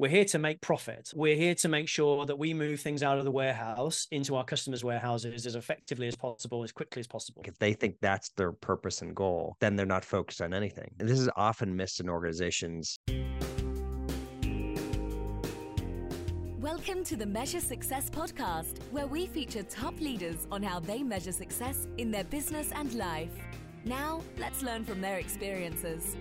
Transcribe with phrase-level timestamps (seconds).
[0.00, 1.10] We're here to make profit.
[1.12, 4.44] We're here to make sure that we move things out of the warehouse into our
[4.44, 7.42] customers' warehouses as effectively as possible, as quickly as possible.
[7.44, 10.94] If they think that's their purpose and goal, then they're not focused on anything.
[11.00, 12.96] And this is often missed in organizations.
[16.60, 21.32] Welcome to the Measure Success podcast, where we feature top leaders on how they measure
[21.32, 23.32] success in their business and life.
[23.84, 26.16] Now, let's learn from their experiences.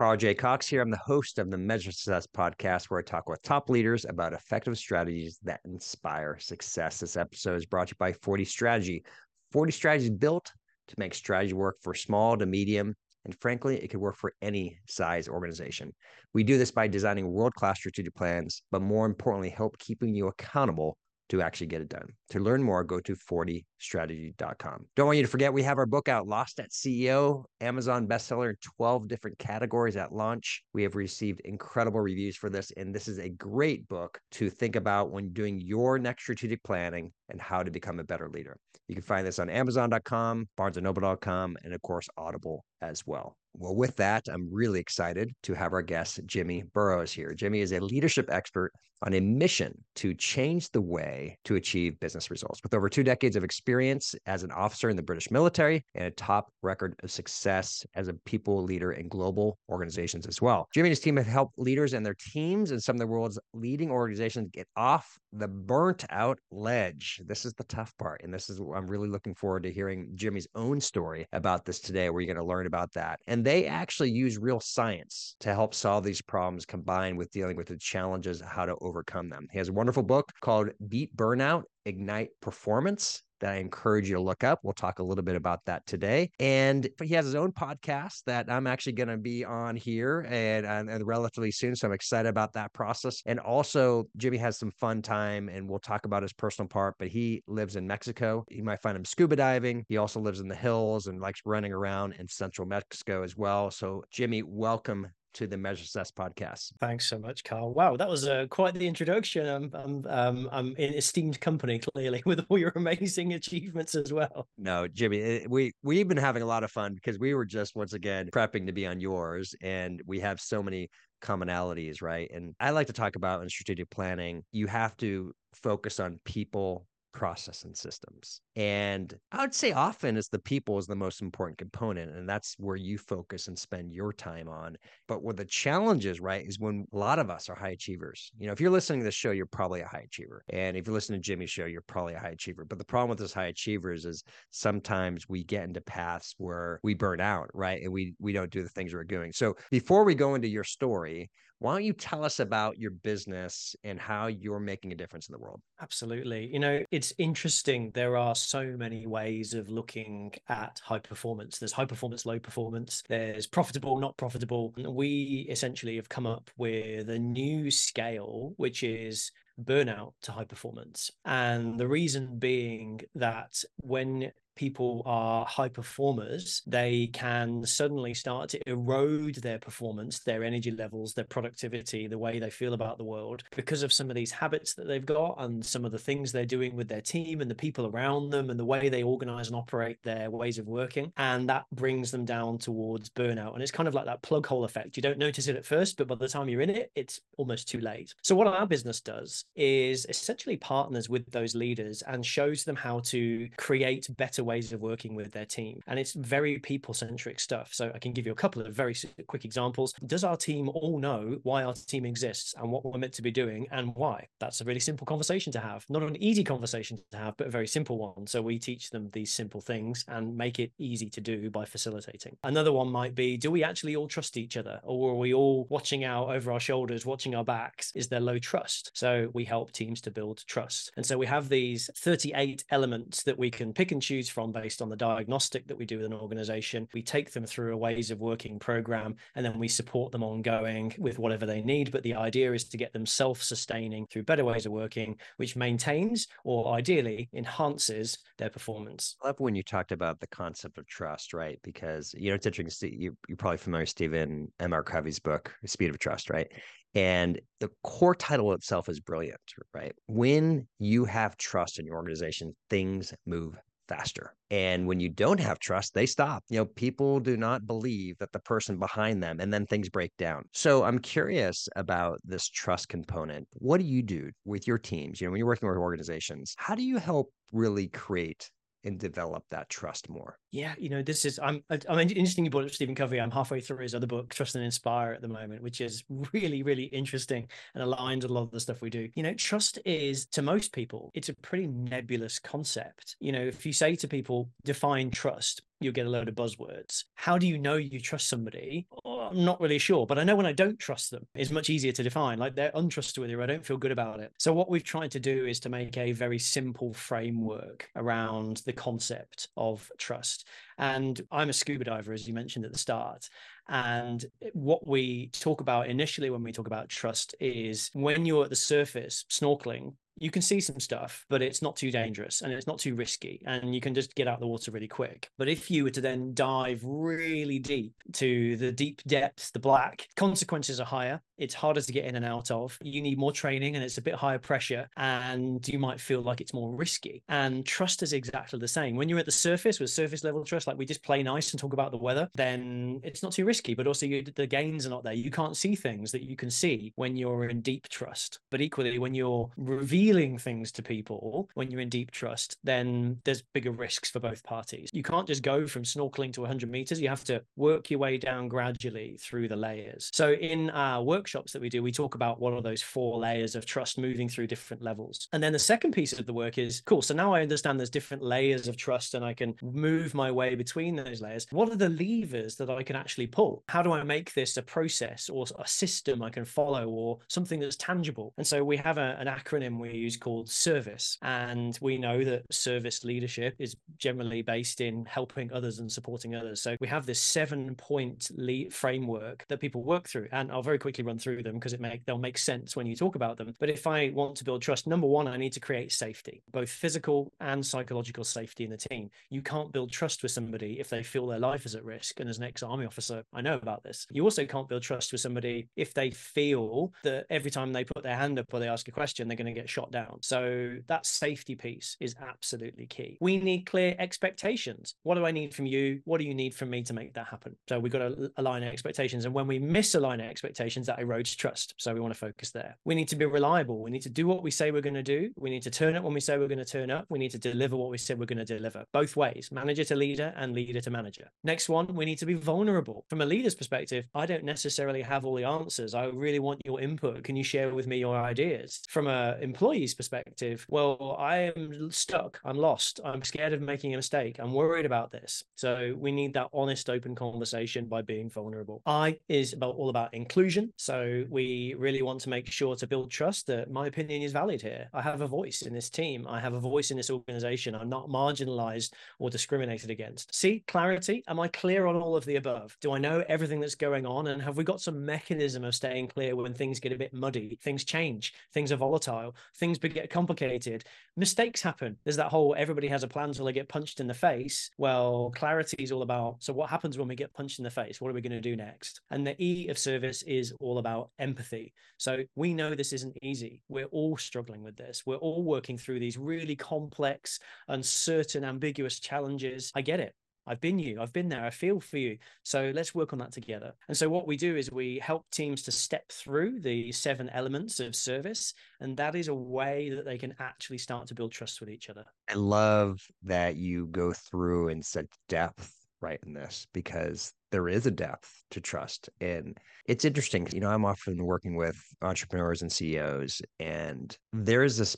[0.00, 0.32] Carl J.
[0.32, 0.80] Cox here.
[0.80, 4.32] I'm the host of the Measure Success podcast, where I talk with top leaders about
[4.32, 7.00] effective strategies that inspire success.
[7.00, 9.04] This episode is brought to you by 40 Strategy.
[9.52, 10.50] 40 Strategy is built
[10.88, 12.96] to make strategy work for small to medium,
[13.26, 15.92] and frankly, it could work for any size organization.
[16.32, 20.28] We do this by designing world class strategic plans, but more importantly, help keeping you
[20.28, 20.96] accountable
[21.30, 22.08] to actually get it done.
[22.30, 24.86] To learn more, go to 40strategy.com.
[24.96, 28.50] Don't want you to forget, we have our book out, Lost at CEO, Amazon bestseller
[28.50, 30.62] in 12 different categories at launch.
[30.74, 34.76] We have received incredible reviews for this, and this is a great book to think
[34.76, 38.56] about when doing your next strategic planning and how to become a better leader.
[38.88, 43.36] You can find this on Amazon.com, BarnesandNoble.com, and of course, Audible as well.
[43.60, 47.34] Well, with that, I'm really excited to have our guest, Jimmy Burroughes, here.
[47.34, 52.30] Jimmy is a leadership expert on a mission to change the way to achieve business
[52.30, 52.62] results.
[52.62, 56.10] With over two decades of experience as an officer in the British military and a
[56.10, 60.66] top record of success as a people leader in global organizations as well.
[60.72, 63.38] Jimmy and his team have helped leaders and their teams in some of the world's
[63.52, 67.20] leading organizations get off the burnt out ledge.
[67.26, 68.22] This is the tough part.
[68.22, 72.10] And this is I'm really looking forward to hearing Jimmy's own story about this today.
[72.10, 73.20] where you're going to learn about that.
[73.26, 77.68] And they actually use real science to help solve these problems combined with dealing with
[77.68, 79.46] the challenges, how to overcome them.
[79.52, 84.20] He has a wonderful book called Beat Burnout, Ignite Performance that I encourage you to
[84.20, 84.60] look up.
[84.62, 86.30] We'll talk a little bit about that today.
[86.38, 90.64] And he has his own podcast that I'm actually going to be on here and,
[90.66, 91.74] and, and, relatively soon.
[91.74, 93.22] So I'm excited about that process.
[93.26, 97.08] And also, Jimmy has some fun time and we'll talk about his personal part, but
[97.08, 98.44] he lives in Mexico.
[98.48, 99.84] You might find him scuba diving.
[99.88, 103.70] He also lives in the hills and likes running around in central Mexico as well.
[103.70, 106.72] So, Jimmy, welcome to the Measure Success podcast.
[106.80, 107.72] Thanks so much, Carl.
[107.72, 109.46] Wow, that was uh, quite the introduction.
[109.46, 114.48] I'm, I'm, um, I'm in esteemed company, clearly, with all your amazing achievements as well.
[114.58, 117.74] No, Jimmy, eh, we we've been having a lot of fun because we were just
[117.76, 120.90] once again prepping to be on yours, and we have so many
[121.22, 122.30] commonalities, right?
[122.32, 126.86] And I like to talk about in strategic planning, you have to focus on people
[127.12, 128.40] process and systems.
[128.56, 132.14] And I would say often is the people is the most important component.
[132.14, 134.76] And that's where you focus and spend your time on.
[135.08, 138.30] But what the challenge is, right, is when a lot of us are high achievers.
[138.38, 140.42] You know, if you're listening to this show, you're probably a high achiever.
[140.48, 142.64] And if you're listening to Jimmy's show, you're probably a high achiever.
[142.64, 146.94] But the problem with those high achievers is sometimes we get into paths where we
[146.94, 147.82] burn out, right?
[147.82, 149.32] And we we don't do the things we're doing.
[149.32, 153.76] So before we go into your story, why don't you tell us about your business
[153.84, 155.60] and how you're making a difference in the world?
[155.80, 156.48] Absolutely.
[156.50, 157.90] You know, it's interesting.
[157.94, 161.58] There are so many ways of looking at high performance.
[161.58, 164.74] There's high performance, low performance, there's profitable, not profitable.
[164.88, 169.30] We essentially have come up with a new scale, which is
[169.62, 171.10] burnout to high performance.
[171.26, 178.60] And the reason being that when people are high performers, they can suddenly start to
[178.68, 183.42] erode their performance, their energy levels, their productivity, the way they feel about the world
[183.56, 186.44] because of some of these habits that they've got and some of the things they're
[186.44, 189.56] doing with their team and the people around them and the way they organize and
[189.56, 191.10] operate their ways of working.
[191.16, 193.54] And that brings them down towards burnout.
[193.54, 194.94] And it's kind of like that plug hole effect.
[194.94, 197.66] You don't notice it at first, but by the time you're in it, it's almost
[197.66, 198.14] too late.
[198.20, 203.00] So, what our business does is essentially partners with those leaders and shows them how
[203.06, 205.80] to create better ways of working with their team.
[205.86, 207.68] And it's very people centric stuff.
[207.72, 208.96] So I can give you a couple of very
[209.28, 209.94] quick examples.
[210.14, 213.30] Does our team all know why our team exists and what we're meant to be
[213.30, 214.26] doing and why?
[214.40, 215.84] That's a really simple conversation to have.
[215.88, 218.26] Not an easy conversation to have, but a very simple one.
[218.26, 222.36] So we teach them these simple things and make it easy to do by facilitating.
[222.42, 225.66] Another one might be do we actually all trust each other or are we all
[225.68, 227.92] watching out over our shoulders, watching our backs?
[227.94, 228.90] Is there low trust?
[228.94, 230.90] So we help teams to build trust.
[230.96, 234.80] And so we have these 38 elements that we can pick and choose from based
[234.80, 236.88] on the diagnostic that we do with an organization.
[236.94, 240.94] We take them through a ways of working program and then we support them ongoing
[240.98, 241.90] with whatever they need.
[241.90, 245.56] But the idea is to get them self sustaining through better ways of working, which
[245.56, 249.16] maintains or ideally enhances their performance.
[249.22, 251.58] I love when you talked about the concept of trust, right?
[251.62, 252.94] Because, you know, it's interesting.
[252.98, 254.72] You, you're probably familiar, Stephen M.
[254.72, 254.82] R.
[254.82, 256.50] Covey's book, Speed of Trust, right?
[256.94, 259.40] And the core title itself is brilliant,
[259.72, 259.92] right?
[260.06, 263.56] When you have trust in your organization, things move
[263.90, 264.34] faster.
[264.50, 266.44] And when you don't have trust, they stop.
[266.48, 270.16] You know, people do not believe that the person behind them and then things break
[270.16, 270.44] down.
[270.52, 273.48] So I'm curious about this trust component.
[273.54, 275.20] What do you do with your teams?
[275.20, 278.48] You know, when you're working with organizations, how do you help really create
[278.84, 280.38] and develop that trust more?
[280.50, 283.20] Yeah, you know, this is I'm I'm interesting you brought up Stephen Covey.
[283.20, 286.62] I'm halfway through his other book, Trust and Inspire, at the moment, which is really,
[286.62, 289.08] really interesting and aligns a lot of the stuff we do.
[289.14, 293.16] You know, trust is to most people, it's a pretty nebulous concept.
[293.20, 297.04] You know, if you say to people, define trust, you'll get a load of buzzwords.
[297.14, 298.86] How do you know you trust somebody?
[299.04, 301.70] Oh, I'm not really sure, but I know when I don't trust them, it's much
[301.70, 302.38] easier to define.
[302.38, 304.32] Like they're untrustworthy, or I don't feel good about it.
[304.38, 308.72] So, what we've tried to do is to make a very simple framework around the
[308.72, 310.46] concept of trust.
[310.78, 313.28] And I'm a scuba diver, as you mentioned at the start.
[313.68, 318.50] And what we talk about initially when we talk about trust is when you're at
[318.50, 322.66] the surface snorkeling, you can see some stuff, but it's not too dangerous and it's
[322.66, 323.42] not too risky.
[323.46, 325.30] And you can just get out of the water really quick.
[325.38, 330.06] But if you were to then dive really deep to the deep depths, the black,
[330.16, 331.20] consequences are higher.
[331.38, 332.78] It's harder to get in and out of.
[332.82, 334.90] You need more training and it's a bit higher pressure.
[334.98, 337.22] And you might feel like it's more risky.
[337.30, 338.96] And trust is exactly the same.
[338.96, 341.58] When you're at the surface with surface level trust, like we just play nice and
[341.58, 343.72] talk about the weather, then it's not too risky.
[343.72, 345.14] But also, you, the gains are not there.
[345.14, 348.40] You can't see things that you can see when you're in deep trust.
[348.50, 353.18] But equally, when you're revealing revealing things to people when you're in deep trust, then
[353.24, 354.90] there's bigger risks for both parties.
[354.92, 357.00] You can't just go from snorkeling to 100 meters.
[357.00, 360.10] You have to work your way down gradually through the layers.
[360.12, 363.54] So in our workshops that we do, we talk about what are those four layers
[363.54, 365.28] of trust moving through different levels.
[365.32, 367.02] And then the second piece of the work is cool.
[367.02, 370.54] So now I understand there's different layers of trust and I can move my way
[370.54, 371.46] between those layers.
[371.50, 373.62] What are the levers that I can actually pull?
[373.68, 377.60] How do I make this a process or a system I can follow or something
[377.60, 378.34] that's tangible?
[378.36, 381.18] And so we have a, an acronym we use called service.
[381.22, 386.60] And we know that service leadership is generally based in helping others and supporting others.
[386.60, 388.30] So we have this seven point
[388.70, 390.28] framework that people work through.
[390.32, 392.96] And I'll very quickly run through them because it make they'll make sense when you
[392.96, 393.54] talk about them.
[393.58, 396.70] But if I want to build trust, number one, I need to create safety, both
[396.70, 399.10] physical and psychological safety in the team.
[399.30, 402.20] You can't build trust with somebody if they feel their life is at risk.
[402.20, 404.06] And as an ex-army officer, I know about this.
[404.10, 408.02] You also can't build trust with somebody if they feel that every time they put
[408.02, 410.18] their hand up or they ask a question, they're going to get shot down.
[410.22, 413.18] So that safety piece is absolutely key.
[413.20, 414.94] We need clear expectations.
[415.02, 416.00] What do I need from you?
[416.04, 417.56] What do you need from me to make that happen?
[417.68, 419.24] So we've got to align our expectations.
[419.24, 421.74] And when we misalign expectations, that erodes trust.
[421.78, 422.76] So we want to focus there.
[422.84, 423.82] We need to be reliable.
[423.82, 425.30] We need to do what we say we're going to do.
[425.36, 427.06] We need to turn up when we say we're going to turn up.
[427.08, 429.96] We need to deliver what we said we're going to deliver, both ways, manager to
[429.96, 431.30] leader and leader to manager.
[431.44, 433.04] Next one, we need to be vulnerable.
[433.08, 435.94] From a leader's perspective, I don't necessarily have all the answers.
[435.94, 437.24] I really want your input.
[437.24, 438.82] Can you share with me your ideas?
[438.88, 442.40] From an employee's perspective, well, I am stuck.
[442.44, 442.98] I'm lost.
[443.04, 444.36] I'm scared of making a mistake.
[444.40, 445.44] I'm worried about this.
[445.54, 448.82] So we need that honest, open conversation by being vulnerable.
[448.84, 450.72] I is about all about inclusion.
[450.76, 454.60] So we really want to make sure to build trust that my opinion is valid
[454.60, 454.88] here.
[454.92, 456.26] I have a voice in this team.
[456.28, 457.76] I have a voice in this organization.
[457.76, 458.90] I'm not marginalized
[459.20, 460.34] or discriminated against.
[460.34, 461.22] See, clarity.
[461.28, 462.76] Am I clear on all of the above?
[462.80, 464.26] Do I know everything that's going on?
[464.26, 467.56] And have we got some mechanism of staying clear when things get a bit muddy?
[467.62, 470.84] Things change, things are volatile, things get complicated.
[471.16, 471.96] Mistakes happen.
[472.04, 474.70] There's that whole everybody has a plan until they get punched in the face.
[474.78, 478.00] Well, clarity is all about so what happens when we get punched in the face?
[478.00, 479.02] What are we going to do next?
[479.10, 481.74] And the E of service is all about empathy.
[481.98, 483.62] So we know this isn't easy.
[483.68, 485.02] We're all struggling with this.
[485.04, 489.70] We're all working through these really complex, uncertain, ambiguous challenges.
[489.74, 490.14] I get it.
[490.50, 492.18] I've been you, I've been there, I feel for you.
[492.42, 493.72] So let's work on that together.
[493.86, 497.78] And so what we do is we help teams to step through the seven elements
[497.78, 498.52] of service.
[498.80, 501.88] And that is a way that they can actually start to build trust with each
[501.88, 502.04] other.
[502.28, 507.86] I love that you go through in such depth right in this because there is
[507.86, 512.72] a depth to trust and it's interesting you know i'm often working with entrepreneurs and
[512.72, 514.96] ceos and there is this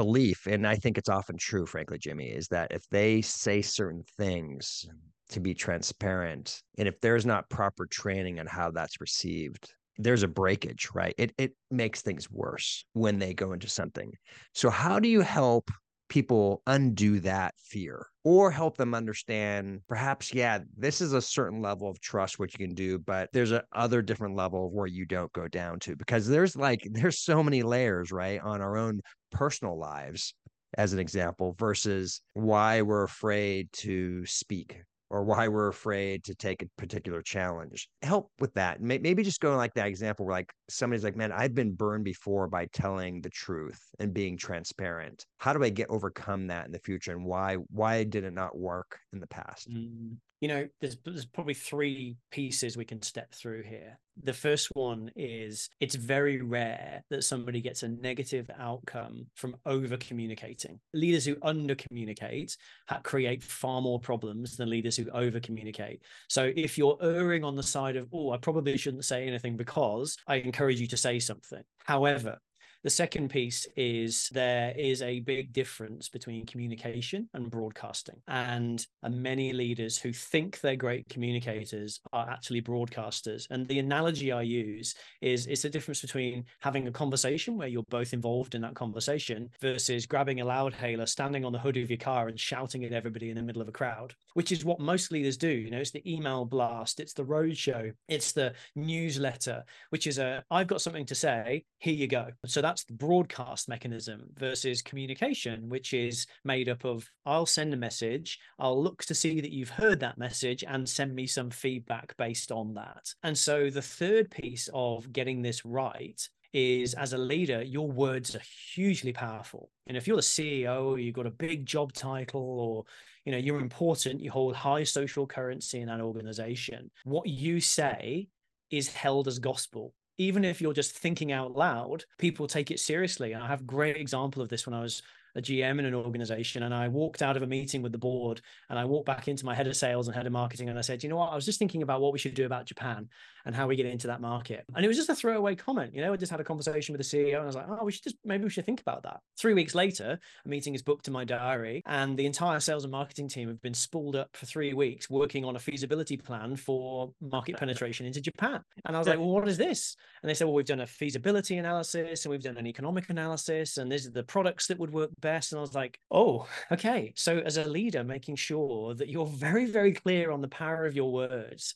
[0.00, 4.02] belief, and I think it's often true, frankly, Jimmy, is that if they say certain
[4.16, 4.88] things
[5.28, 10.28] to be transparent, and if there's not proper training on how that's received, there's a
[10.28, 11.14] breakage, right?
[11.18, 14.10] It it makes things worse when they go into something.
[14.54, 15.70] So how do you help
[16.10, 21.88] people undo that fear or help them understand perhaps yeah this is a certain level
[21.88, 25.32] of trust what you can do but there's a other different level where you don't
[25.32, 29.00] go down to because there's like there's so many layers right on our own
[29.30, 30.34] personal lives
[30.76, 36.62] as an example versus why we're afraid to speak or why we're afraid to take
[36.62, 37.88] a particular challenge.
[38.02, 38.80] Help with that.
[38.80, 42.46] Maybe just go like that example where like somebody's like, man, I've been burned before
[42.46, 45.26] by telling the truth and being transparent.
[45.38, 47.12] How do I get overcome that in the future?
[47.12, 49.68] And why why did it not work in the past?
[49.68, 53.98] Mm you know, there's there's probably three pieces we can step through here.
[54.22, 59.96] The first one is it's very rare that somebody gets a negative outcome from over
[59.98, 60.80] communicating.
[60.94, 62.56] Leaders who under communicate
[63.02, 66.02] create far more problems than leaders who over communicate.
[66.28, 70.16] So if you're erring on the side of, oh, I probably shouldn't say anything because
[70.26, 71.62] I encourage you to say something.
[71.84, 72.38] However,
[72.82, 78.16] the second piece is there is a big difference between communication and broadcasting.
[78.28, 83.46] And uh, many leaders who think they're great communicators are actually broadcasters.
[83.50, 87.82] And the analogy I use is it's the difference between having a conversation where you're
[87.90, 91.98] both involved in that conversation versus grabbing a loudhailer, standing on the hood of your
[91.98, 95.12] car and shouting at everybody in the middle of a crowd, which is what most
[95.12, 95.50] leaders do.
[95.50, 100.42] You know, it's the email blast, it's the roadshow, it's the newsletter, which is a
[100.50, 102.28] I've got something to say, here you go.
[102.46, 107.74] So that that's the broadcast mechanism versus communication, which is made up of I'll send
[107.74, 111.50] a message, I'll look to see that you've heard that message and send me some
[111.50, 113.12] feedback based on that.
[113.24, 116.20] And so the third piece of getting this right
[116.52, 119.70] is as a leader, your words are hugely powerful.
[119.88, 122.84] And if you're the CEO, you've got a big job title, or
[123.24, 126.88] you know you're important, you hold high social currency in that organization.
[127.02, 128.28] What you say
[128.70, 133.32] is held as gospel even if you're just thinking out loud, people take it seriously.
[133.32, 135.00] And I have a great example of this when I was
[135.34, 138.42] a GM in an organization and I walked out of a meeting with the board
[138.68, 140.82] and I walked back into my head of sales and head of marketing and I
[140.82, 143.08] said, you know what, I was just thinking about what we should do about Japan
[143.46, 144.64] and how we get into that market.
[144.74, 145.94] And it was just a throwaway comment.
[145.94, 147.84] You know, I just had a conversation with the CEO and I was like, oh,
[147.84, 149.20] we should just maybe we should think about that.
[149.38, 152.90] Three weeks later, a meeting is booked in my diary and the entire sales and
[152.90, 157.12] marketing team have been spooled up for three weeks working on a feasibility plan for
[157.20, 158.60] market penetration into Japan.
[158.84, 159.96] And I was like, well, what is this?
[160.22, 163.78] And they said, well, we've done a feasibility analysis and we've done an economic analysis
[163.78, 165.52] and these are the products that would work best.
[165.52, 167.12] And I was like, oh, okay.
[167.16, 170.94] So as a leader, making sure that you're very, very clear on the power of
[170.94, 171.74] your words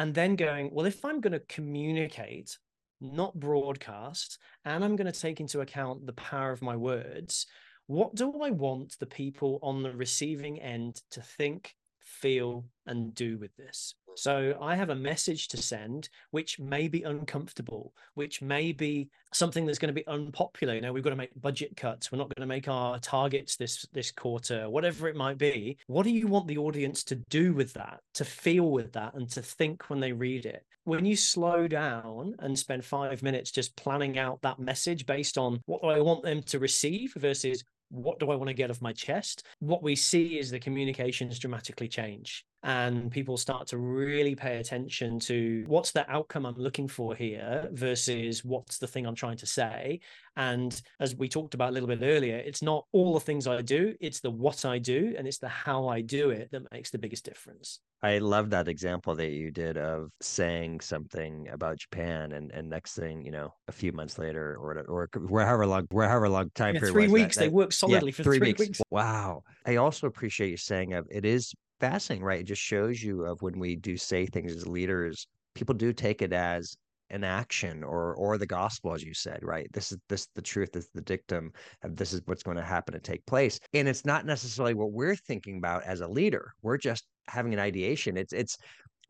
[0.00, 2.56] and then going, well, if I'm going to communicate,
[3.02, 7.46] not broadcast, and I'm going to take into account the power of my words,
[7.86, 13.36] what do I want the people on the receiving end to think, feel, and do
[13.36, 13.94] with this?
[14.16, 19.64] So I have a message to send, which may be uncomfortable, which may be something
[19.64, 20.74] that's going to be unpopular.
[20.74, 22.10] You know, we've got to make budget cuts.
[22.10, 25.78] We're not going to make our targets this this quarter, whatever it might be.
[25.86, 29.28] What do you want the audience to do with that, to feel with that, and
[29.30, 30.64] to think when they read it?
[30.84, 35.60] When you slow down and spend five minutes just planning out that message based on
[35.66, 38.80] what do I want them to receive versus what do I want to get off
[38.80, 39.46] my chest?
[39.58, 45.18] What we see is the communications dramatically change and people start to really pay attention
[45.20, 49.46] to what's the outcome I'm looking for here versus what's the thing I'm trying to
[49.46, 50.00] say.
[50.36, 53.62] And as we talked about a little bit earlier, it's not all the things I
[53.62, 56.90] do, it's the what I do and it's the how I do it that makes
[56.90, 57.80] the biggest difference.
[58.02, 62.94] I love that example that you did of saying something about Japan and, and next
[62.94, 66.80] thing, you know, a few months later or or wherever long wherever long time yeah,
[66.80, 66.92] period.
[66.94, 67.36] Three weeks.
[67.36, 68.60] That, they work solidly yeah, for three, three weeks.
[68.60, 68.80] weeks.
[68.90, 69.42] Wow.
[69.66, 72.40] I also appreciate you saying of it is fascinating, right?
[72.40, 76.22] It just shows you of when we do say things as leaders, people do take
[76.22, 76.76] it as
[77.10, 79.68] an action or or the gospel as you said right?
[79.72, 81.50] This is this the truth this is the dictum
[81.82, 83.58] this is what's going to happen to take place.
[83.74, 86.52] And it's not necessarily what we're thinking about as a leader.
[86.62, 88.16] We're just having an ideation.
[88.16, 88.56] It's it's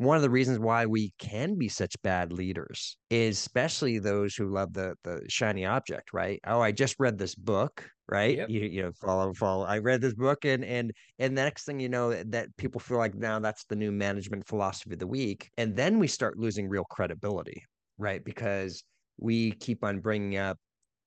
[0.00, 4.48] one of the reasons why we can be such bad leaders is especially those who
[4.48, 6.40] love the the shiny object right?
[6.46, 8.38] Oh i just read this book right?
[8.38, 8.50] Yep.
[8.50, 11.78] you, you know follow follow i read this book and and and the next thing
[11.78, 15.06] you know eh, that people feel like now that's the new management philosophy of the
[15.06, 17.62] week and then we start losing real credibility
[18.00, 18.24] right?
[18.24, 18.82] Because
[19.18, 20.58] we keep on bringing up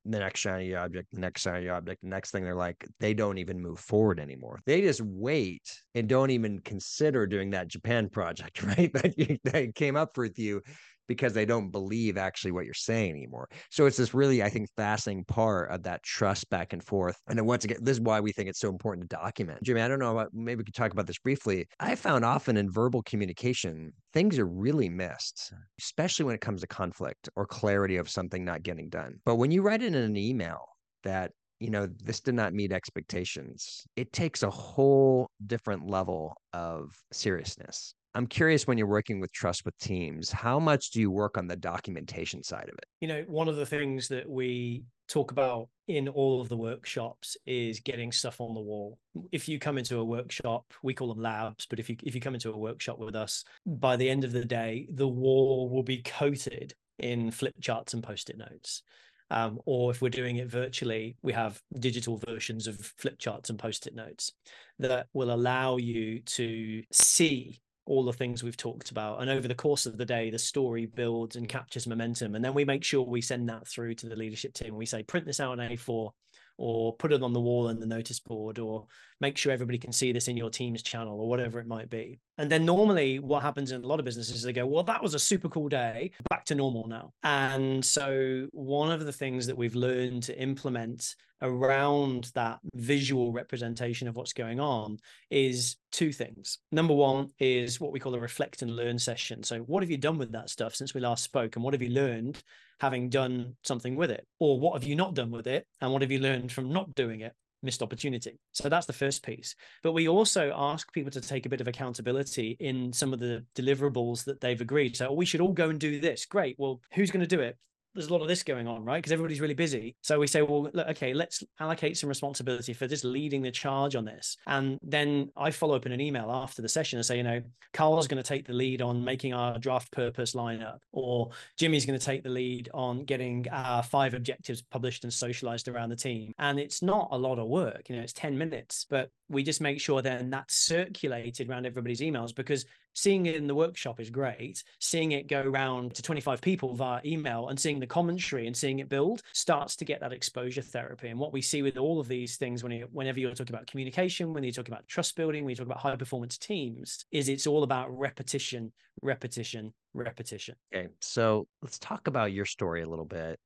[0.05, 3.37] the next shiny object, the next shiny object, the next thing they're like, they don't
[3.37, 4.59] even move forward anymore.
[4.65, 8.91] They just wait and don't even consider doing that Japan project, right?
[8.93, 10.61] That, you, that came up with you
[11.07, 13.47] because they don't believe actually what you're saying anymore.
[13.71, 17.17] So it's this really, I think, fascinating part of that trust back and forth.
[17.27, 19.63] And then once again, this is why we think it's so important to document.
[19.63, 21.67] Jimmy, I don't know about, maybe we could talk about this briefly.
[21.79, 26.67] I found often in verbal communication, things are really missed, especially when it comes to
[26.67, 29.19] conflict or clarity of something not getting done.
[29.25, 30.65] But when you write it in an email
[31.03, 33.85] that you know, this did not meet expectations.
[33.95, 39.65] It takes a whole different level of seriousness I'm curious when you're working with trust
[39.65, 42.85] with teams, how much do you work on the documentation side of it?
[43.01, 47.35] You know, one of the things that we talk about in all of the workshops
[47.45, 48.99] is getting stuff on the wall.
[49.31, 52.21] If you come into a workshop, we call them labs, but if you if you
[52.21, 55.83] come into a workshop with us, by the end of the day, the wall will
[55.83, 58.83] be coated in flip charts and post-it notes.
[59.31, 63.57] Um, or if we're doing it virtually, we have digital versions of flip charts and
[63.57, 64.31] post-it notes
[64.77, 69.21] that will allow you to see all the things we've talked about.
[69.21, 72.35] And over the course of the day, the story builds and captures momentum.
[72.35, 74.75] And then we make sure we send that through to the leadership team.
[74.75, 76.11] We say, print this out on A4
[76.57, 78.85] or put it on the wall in the notice board or
[79.19, 82.19] make sure everybody can see this in your team's channel or whatever it might be.
[82.37, 85.01] And then normally what happens in a lot of businesses is they go, well, that
[85.01, 87.11] was a super cool day, back to normal now.
[87.23, 94.07] And so one of the things that we've learned to implement around that visual representation
[94.07, 94.97] of what's going on
[95.29, 96.57] is two things.
[96.71, 99.43] Number one is what we call a reflect and learn session.
[99.43, 101.55] So, what have you done with that stuff since we last spoke?
[101.55, 102.41] And what have you learned
[102.79, 104.25] having done something with it?
[104.39, 105.67] Or what have you not done with it?
[105.81, 107.33] And what have you learned from not doing it?
[107.61, 108.39] Missed opportunity.
[108.51, 109.55] So that's the first piece.
[109.83, 113.45] But we also ask people to take a bit of accountability in some of the
[113.55, 114.97] deliverables that they've agreed.
[114.97, 116.25] So oh, we should all go and do this.
[116.25, 116.55] Great.
[116.57, 117.57] Well, who's going to do it?
[117.93, 118.97] There's a lot of this going on, right?
[118.97, 119.95] Because everybody's really busy.
[120.01, 123.95] So we say, well, look, okay, let's allocate some responsibility for just leading the charge
[123.95, 124.37] on this.
[124.47, 127.41] And then I follow up in an email after the session and say, you know,
[127.73, 131.85] Carl's going to take the lead on making our draft purpose line up, or Jimmy's
[131.85, 135.95] going to take the lead on getting our five objectives published and socialized around the
[135.95, 136.33] team.
[136.39, 139.61] And it's not a lot of work, you know, it's 10 minutes, but we just
[139.61, 144.09] make sure then that's circulated around everybody's emails because seeing it in the workshop is
[144.09, 144.63] great.
[144.79, 148.79] Seeing it go around to 25 people via email and seeing the commentary and seeing
[148.79, 151.09] it build starts to get that exposure therapy.
[151.09, 153.67] And what we see with all of these things when you, whenever you're talking about
[153.67, 157.29] communication, when you're talking about trust building, when you talk about high performance teams, is
[157.29, 158.71] it's all about repetition,
[159.01, 160.55] repetition, repetition.
[160.73, 160.87] Okay.
[161.01, 163.39] So let's talk about your story a little bit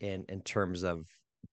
[0.00, 1.06] in in terms of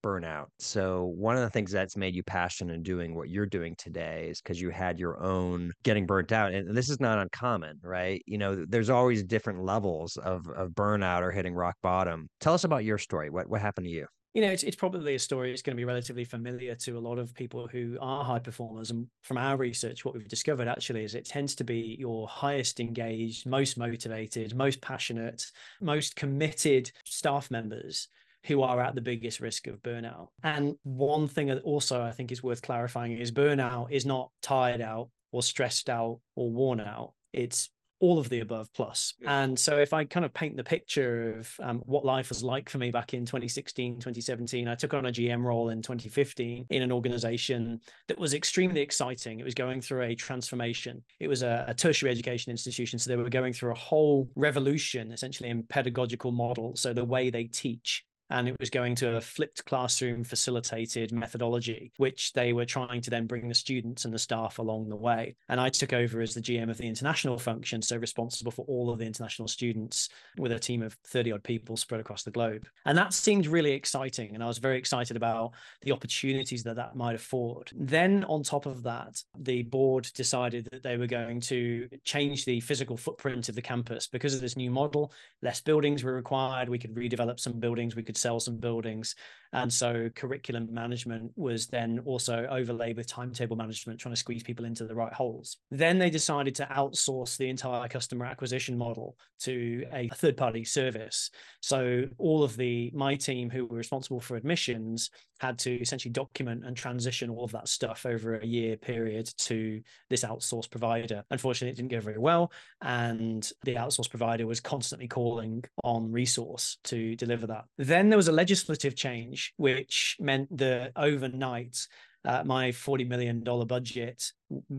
[0.03, 0.45] burnout.
[0.59, 4.27] So one of the things that's made you passionate in doing what you're doing today
[4.29, 6.53] is because you had your own getting burnt out.
[6.53, 8.21] And this is not uncommon, right?
[8.25, 12.27] You know, there's always different levels of, of burnout or hitting rock bottom.
[12.39, 13.29] Tell us about your story.
[13.29, 14.05] What what happened to you?
[14.33, 16.99] you know, it's, it's probably a story that's going to be relatively familiar to a
[16.99, 18.91] lot of people who are high performers.
[18.91, 22.79] And from our research, what we've discovered actually is it tends to be your highest
[22.79, 25.45] engaged, most motivated, most passionate,
[25.81, 28.07] most committed staff members
[28.45, 30.27] who are at the biggest risk of burnout.
[30.43, 34.81] And one thing that also I think is worth clarifying is burnout is not tired
[34.81, 37.13] out or stressed out or worn out.
[37.33, 39.13] It's all of the above plus.
[39.25, 42.69] And so if I kind of paint the picture of um, what life was like
[42.69, 46.81] for me back in 2016, 2017, I took on a GM role in 2015 in
[46.81, 49.39] an organization that was extremely exciting.
[49.39, 51.03] It was going through a transformation.
[51.19, 52.99] It was a, a tertiary education institution.
[52.99, 56.75] So they were going through a whole revolution essentially in pedagogical model.
[56.75, 61.91] So the way they teach and it was going to a flipped classroom facilitated methodology,
[61.97, 65.35] which they were trying to then bring the students and the staff along the way.
[65.49, 68.89] And I took over as the GM of the international function, so responsible for all
[68.89, 72.67] of the international students with a team of 30 odd people spread across the globe.
[72.85, 74.35] And that seemed really exciting.
[74.35, 77.71] And I was very excited about the opportunities that that might afford.
[77.75, 82.59] Then, on top of that, the board decided that they were going to change the
[82.59, 85.11] physical footprint of the campus because of this new model.
[85.41, 86.69] Less buildings were required.
[86.69, 87.95] We could redevelop some buildings.
[87.95, 89.15] We could sell some buildings.
[89.53, 94.65] And so curriculum management was then also overlaid with timetable management, trying to squeeze people
[94.65, 95.57] into the right holes.
[95.71, 101.31] Then they decided to outsource the entire customer acquisition model to a third party service.
[101.61, 105.09] So all of the my team who were responsible for admissions
[105.39, 109.81] had to essentially document and transition all of that stuff over a year period to
[110.09, 111.23] this outsourced provider.
[111.31, 112.51] Unfortunately, it didn't go very well.
[112.81, 117.65] And the outsourced provider was constantly calling on resource to deliver that.
[117.77, 121.87] Then there was a legislative change, which meant that overnight,
[122.25, 124.31] uh, my $40 million budget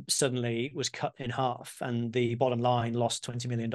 [0.08, 3.72] suddenly was cut in half and the bottom line lost $20 million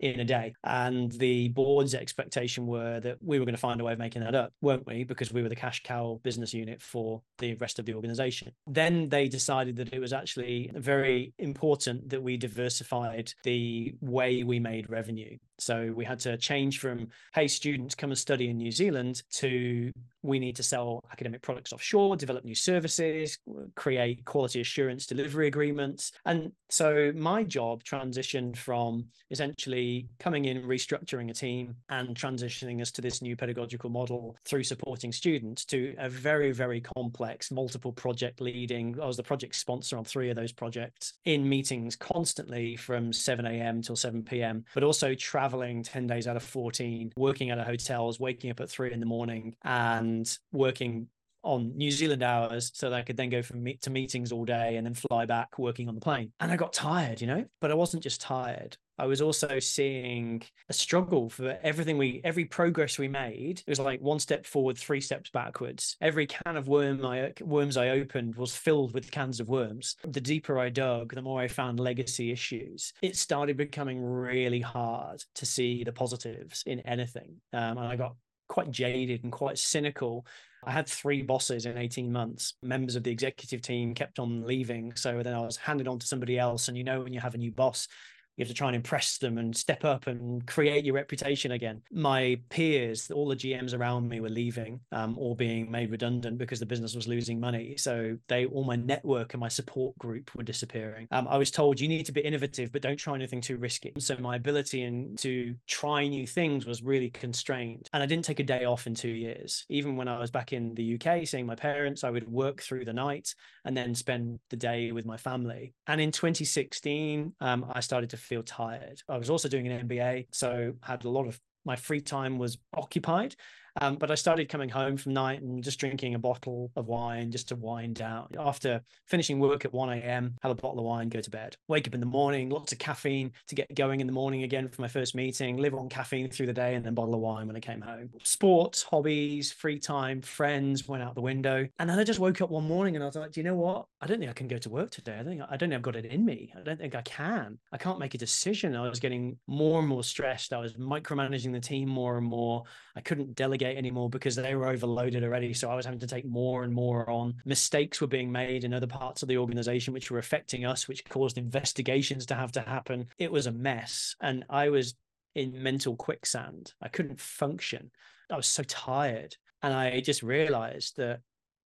[0.00, 0.54] in a day.
[0.64, 4.22] And the board's expectation were that we were going to find a way of making
[4.22, 5.04] that up, weren't we?
[5.04, 8.52] Because we were the cash cow business unit for the rest of the organization.
[8.66, 14.58] Then they decided that it was actually very important that we diversified the way we
[14.58, 15.36] made revenue.
[15.58, 19.92] So we had to change from, hey, students come and study in New Zealand to
[20.22, 23.38] we need to sell academic products offshore, develop new services,
[23.74, 26.12] create quality assurance delivery delivery agreements.
[26.24, 32.92] And so my job transitioned from essentially coming in, restructuring a team, and transitioning us
[32.92, 38.40] to this new pedagogical model through supporting students to a very, very complex, multiple project
[38.40, 38.98] leading.
[39.00, 43.44] I was the project sponsor on three of those projects in meetings constantly from 7
[43.46, 43.82] a.m.
[43.82, 48.20] till 7 p.m., but also traveling 10 days out of 14, working out of hotels,
[48.20, 51.08] waking up at three in the morning and working
[51.44, 54.44] on New Zealand hours so that I could then go from meet to meetings all
[54.44, 56.32] day and then fly back working on the plane.
[56.40, 58.76] And I got tired, you know, but I wasn't just tired.
[58.98, 63.62] I was also seeing a struggle for everything we, every progress we made.
[63.66, 65.96] It was like one step forward, three steps backwards.
[66.00, 69.96] Every can of worm I, worms I opened was filled with cans of worms.
[70.06, 72.92] The deeper I dug, the more I found legacy issues.
[73.02, 77.40] It started becoming really hard to see the positives in anything.
[77.52, 78.14] Um, and I got
[78.48, 80.26] quite jaded and quite cynical
[80.66, 82.54] I had three bosses in 18 months.
[82.62, 84.94] Members of the executive team kept on leaving.
[84.96, 86.68] So then I was handed on to somebody else.
[86.68, 87.88] And you know, when you have a new boss,
[88.36, 91.82] you have to try and impress them and step up and create your reputation again.
[91.92, 96.60] My peers, all the GMs around me were leaving um, or being made redundant because
[96.60, 97.76] the business was losing money.
[97.76, 101.06] So they, all my network and my support group were disappearing.
[101.10, 103.92] Um, I was told you need to be innovative, but don't try anything too risky.
[103.98, 107.88] So my ability in, to try new things was really constrained.
[107.92, 109.64] And I didn't take a day off in two years.
[109.68, 112.84] Even when I was back in the UK seeing my parents, I would work through
[112.84, 115.74] the night and then spend the day with my family.
[115.86, 119.02] And in 2016, um, I started to feel tired.
[119.08, 122.58] I was also doing an MBA, so had a lot of my free time was
[122.74, 123.34] occupied
[123.80, 127.30] um, but I started coming home from night and just drinking a bottle of wine
[127.30, 128.28] just to wind down.
[128.38, 131.56] After finishing work at 1 a.m., have a bottle of wine, go to bed.
[131.68, 134.68] Wake up in the morning, lots of caffeine to get going in the morning again
[134.68, 137.46] for my first meeting, live on caffeine through the day, and then bottle of wine
[137.46, 138.10] when I came home.
[138.22, 141.66] Sports, hobbies, free time, friends went out the window.
[141.78, 143.56] And then I just woke up one morning and I was like, do you know
[143.56, 143.86] what?
[144.00, 145.18] I don't think I can go to work today.
[145.18, 146.52] I think I don't think I've got it in me.
[146.56, 147.58] I don't think I can.
[147.72, 148.76] I can't make a decision.
[148.76, 150.52] I was getting more and more stressed.
[150.52, 152.64] I was micromanaging the team more and more.
[152.96, 155.54] I couldn't delegate delegate anymore because they were overloaded already.
[155.54, 157.34] So I was having to take more and more on.
[157.44, 161.04] Mistakes were being made in other parts of the organization, which were affecting us, which
[161.08, 163.06] caused investigations to have to happen.
[163.18, 164.16] It was a mess.
[164.20, 164.94] And I was
[165.34, 166.72] in mental quicksand.
[166.80, 167.90] I couldn't function.
[168.30, 169.36] I was so tired.
[169.62, 171.20] And I just realized that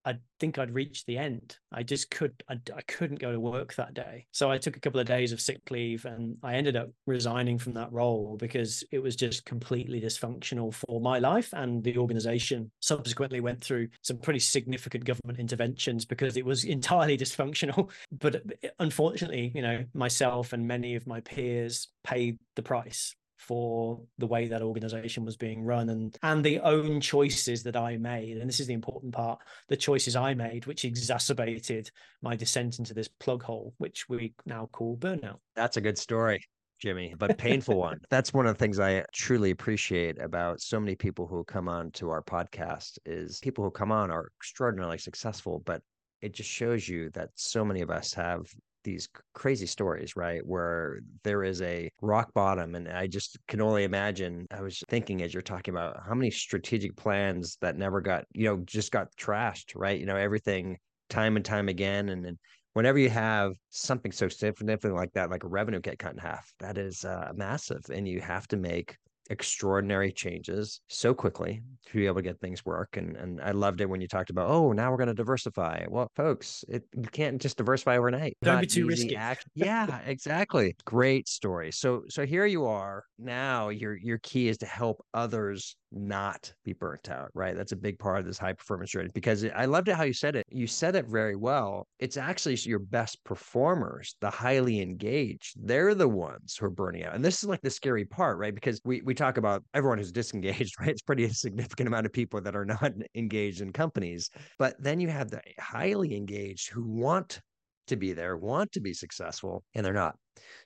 [0.09, 1.59] I think I'd reached the end.
[1.71, 4.25] I just could, I, I, couldn't go to work that day.
[4.33, 7.59] So I took a couple of days of sick leave and I ended up resigning
[7.59, 11.53] from that role because it was just completely dysfunctional for my life.
[11.53, 17.19] And the organization subsequently went through some pretty significant government interventions because it was entirely
[17.19, 17.91] dysfunctional.
[18.11, 18.43] But
[18.79, 24.49] unfortunately, you know, myself and many of my peers paid the price for the way
[24.49, 28.61] that organization was being run and and the own choices that I made and this
[28.61, 33.43] is the important part the choices I made which exacerbated my descent into this plug
[33.43, 36.45] hole which we now call burnout that's a good story
[36.81, 37.99] Jimmy, but painful one.
[38.09, 41.91] That's one of the things I truly appreciate about so many people who come on
[41.93, 45.83] to our podcast is people who come on are extraordinarily successful, but
[46.23, 48.47] it just shows you that so many of us have
[48.89, 50.45] these crazy stories, right?
[50.45, 52.75] Where there is a rock bottom.
[52.75, 54.47] And I just can only imagine.
[54.51, 58.47] I was thinking as you're talking about how many strategic plans that never got, you
[58.47, 59.99] know, just got trashed, right?
[59.99, 62.09] You know, everything time and time again.
[62.09, 62.39] And then
[62.73, 66.53] whenever you have something so significant like that, like a revenue get cut in half,
[66.61, 67.85] that is uh, massive.
[67.93, 68.97] And you have to make
[69.31, 72.97] extraordinary changes so quickly to be able to get things work.
[72.97, 75.85] And and I loved it when you talked about, oh, now we're going to diversify.
[75.89, 78.37] Well, folks, it, you can't just diversify overnight.
[78.43, 79.17] Don't Not be too risky.
[79.17, 80.77] Act- yeah, exactly.
[80.85, 81.73] Great story.
[81.73, 83.69] So so here you are now.
[83.69, 87.57] Your your key is to help others not be burnt out, right?
[87.57, 90.13] That's a big part of this high performance strategy because I loved it how you
[90.13, 90.45] said it.
[90.51, 91.87] You said it very well.
[91.99, 95.55] It's actually your best performers, the highly engaged.
[95.57, 97.15] They're the ones who are burning out.
[97.15, 98.55] And this is like the scary part, right?
[98.55, 100.91] Because we, we talk about everyone who's disengaged, right?
[100.91, 104.31] It's pretty significant amount of people that are not engaged in companies.
[104.59, 107.41] But then you have the highly engaged who want
[107.89, 110.17] to be there, want to be successful, and they're not.